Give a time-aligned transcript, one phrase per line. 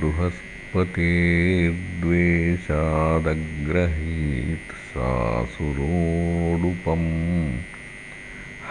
[4.70, 7.52] सासुरोडुपम्।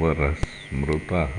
[0.01, 1.37] वरः स्मृतः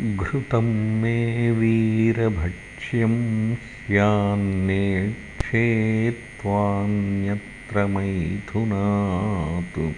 [0.00, 9.92] घृतं मे वीरभक्ष्यं स्यान्नेक्षे त्वान्यत्र मैथुनात्।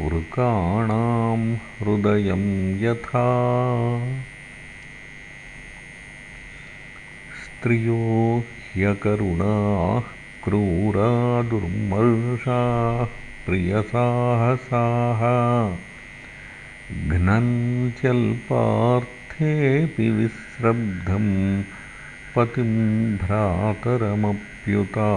[0.00, 2.44] वृकाणां हृदयं
[2.80, 3.26] यथा।
[7.44, 8.44] स्त्रियो
[8.74, 10.00] ह्यकरुणाः
[10.44, 13.04] क्रूरा दुर्मर्षाः
[13.46, 15.22] प्रियसाहसाः
[19.34, 21.26] घ्नन्त्यल्पार्थेऽपि विस्रब्धं
[22.34, 25.08] पतिं भ्रातरमप्युता।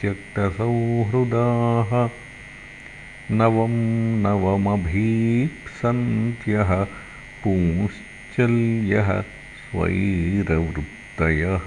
[0.01, 2.11] त्यक्तसौहृदाः
[3.31, 3.75] नवं
[4.23, 6.87] नवमभीप्सन्त्यः
[7.45, 9.11] पुंश्चल्यः
[9.61, 11.67] स्वैरवृत्तयः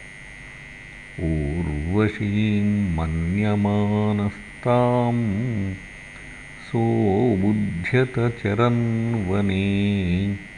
[1.19, 5.15] ऊर्वशीं मन्यमानस्तां
[6.71, 10.56] सोऽबुध्यत चरन्वने स्थालीं